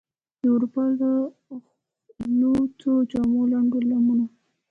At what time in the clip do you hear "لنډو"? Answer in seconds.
3.51-3.79